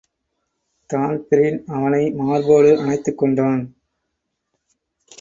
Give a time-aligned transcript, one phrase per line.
[0.89, 3.61] Dan Breen அவனை மார்போடு அனைத்துக் கொண்டான்.